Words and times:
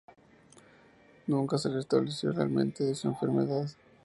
Nunca 1.27 1.59
se 1.59 1.69
restableció 1.69 2.31
realmente 2.31 2.83
de 2.83 2.95
su 2.95 3.07
enfermedad. 3.07 3.67